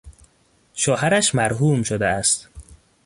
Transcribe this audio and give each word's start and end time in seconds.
شوهرش 0.73 1.35
مرحوم 1.35 1.83
شده 1.83 2.05
است. 2.07 2.49